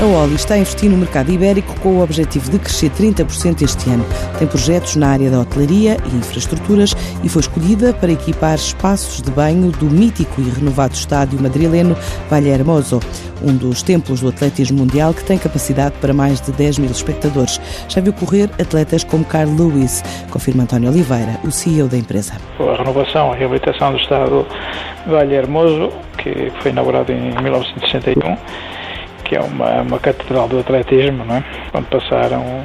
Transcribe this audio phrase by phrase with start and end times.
[0.00, 3.90] A Oli está a investir no mercado ibérico com o objetivo de crescer 30% este
[3.90, 4.02] ano.
[4.38, 9.30] Tem projetos na área da hotelaria e infraestruturas e foi escolhida para equipar espaços de
[9.30, 11.94] banho do mítico e renovado estádio madrileno
[12.30, 12.98] Valle Hermoso,
[13.42, 17.60] um dos templos do atletismo mundial que tem capacidade para mais de 10 mil espectadores.
[17.86, 22.38] Já viu correr atletas como Carl Lewis, confirma António Oliveira, o CEO da empresa.
[22.58, 24.46] A renovação, a reabilitação do estádio
[25.06, 28.38] Valle Hermoso, que foi inaugurado em 1961
[29.30, 31.44] que é uma, uma catedral do atletismo, não é?
[31.72, 32.64] onde passaram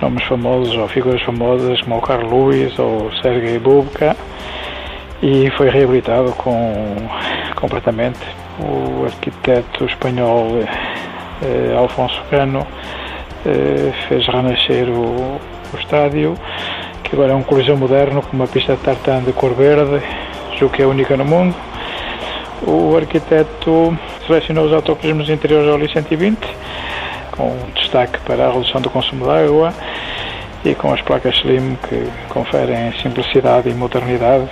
[0.00, 4.16] nomes famosos ou figuras famosas como o Carl Lewis ou o Sergei Bubka
[5.22, 6.94] e foi reabilitado com,
[7.56, 8.18] completamente.
[8.60, 10.60] O arquiteto espanhol
[11.42, 12.66] eh, Alfonso Cano
[13.44, 15.38] eh, fez renascer o,
[15.74, 16.34] o estádio,
[17.02, 20.02] que agora é um coliseu moderno com uma pista de tartan de cor verde,
[20.58, 21.54] julgo que é única no mundo.
[22.62, 26.38] O arquiteto selecionou os autocolismos interiores ao 120,
[27.32, 29.74] com destaque para a redução do consumo de água
[30.64, 34.48] e com as placas Slim que conferem simplicidade e modernidade.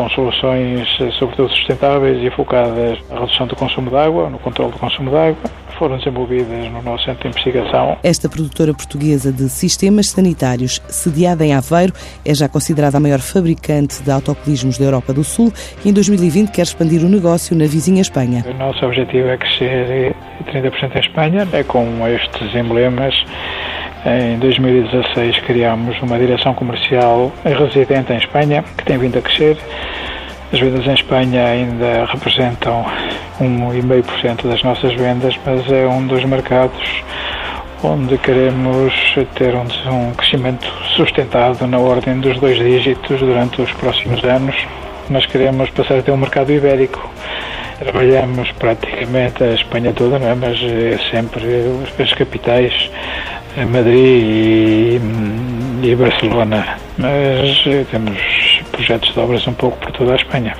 [0.00, 4.78] São soluções, sobretudo, sustentáveis e focadas na redução do consumo de água, no controle do
[4.78, 7.96] consumo de água foram desenvolvidas no nosso centro de investigação.
[8.02, 14.02] Esta produtora portuguesa de sistemas sanitários, sediada em Aveiro, é já considerada a maior fabricante
[14.02, 15.50] de autocolismos da Europa do Sul
[15.82, 18.44] e em 2020 quer expandir o negócio na vizinha Espanha.
[18.46, 20.14] O nosso objetivo é crescer
[20.52, 23.14] 30% em Espanha, é com estes emblemas.
[24.04, 29.58] Em 2016 criámos uma direção comercial residente em Espanha, que tem vindo a crescer.
[30.52, 32.84] As vendas em Espanha ainda representam
[33.38, 37.02] 1,5% das nossas vendas, mas é um dos mercados
[37.82, 38.92] onde queremos
[39.34, 44.56] ter um, crescimento sustentado na ordem dos dois dígitos durante os próximos anos.
[45.08, 47.08] Nós queremos passar a ter um mercado ibérico.
[47.78, 50.34] Trabalhamos praticamente a Espanha toda, não é?
[50.34, 51.42] mas é sempre
[51.98, 52.90] as capitais,
[53.56, 55.00] Madrid
[55.82, 56.78] e, e Barcelona.
[56.98, 58.18] Mas temos
[58.72, 60.54] projetos de obras um pouco por toda a Espanha.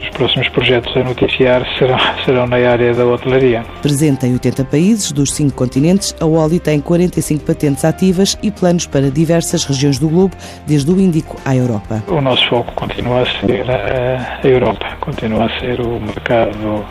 [0.00, 3.64] Os próximos projetos a noticiar serão, serão na área da hotelaria.
[3.82, 8.86] Presente em 80 países dos cinco continentes, a Oli tem 45 patentes ativas e planos
[8.86, 12.02] para diversas regiões do globo, desde o Índico à Europa.
[12.08, 16.84] O nosso foco continua a ser a Europa, continua a ser o mercado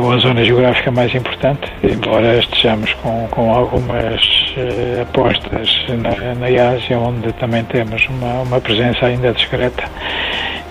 [0.00, 4.22] ou a zona geográfica mais importante, embora estejamos com, com algumas
[4.56, 9.84] uh, apostas na, na Ásia, onde também temos uma, uma presença ainda discreta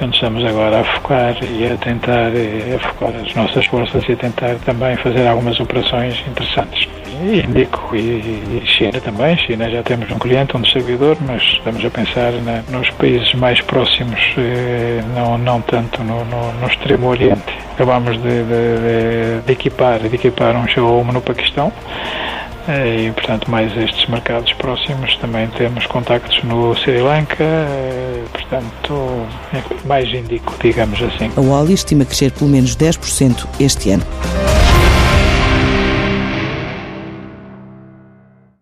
[0.00, 4.12] onde estamos agora a focar e a tentar eh, a focar as nossas forças e
[4.12, 6.88] a tentar também fazer algumas operações interessantes.
[7.20, 9.36] E indico e, e China também.
[9.36, 13.60] China já temos um cliente, um distribuidor, mas estamos a pensar na, nos países mais
[13.60, 17.42] próximos, eh, não, não tanto no, no, no extremo oriente.
[17.74, 21.72] Acabamos de, de, de, equipar, de equipar um showroom no Paquistão
[22.68, 29.26] eh, e, portanto, mais estes mercados próximos também temos contactos no Sri Lanka, eh, portanto,
[29.52, 31.30] é mais indico, digamos assim.
[31.36, 34.06] A Wally estima crescer pelo menos 10% este ano.